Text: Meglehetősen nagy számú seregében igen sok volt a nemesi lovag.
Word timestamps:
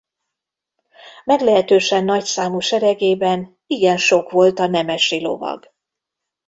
Meglehetősen 1.23 2.03
nagy 2.03 2.23
számú 2.23 2.59
seregében 2.59 3.57
igen 3.67 3.97
sok 3.97 4.31
volt 4.31 4.59
a 4.59 4.67
nemesi 4.67 5.21
lovag. 5.21 5.73